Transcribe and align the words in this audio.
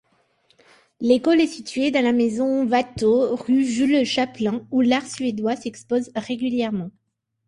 L'école 0.99 1.41
est 1.41 1.45
située 1.45 1.91
dans 1.91 2.03
la 2.03 2.11
Maison 2.11 2.65
Watteau, 2.67 3.35
rue 3.35 3.63
Jules-Chaplain, 3.63 4.65
où 4.71 4.81
l'art 4.81 5.05
suédois 5.05 5.55
s'expose 5.55 6.09
régulièrement. 6.15 6.89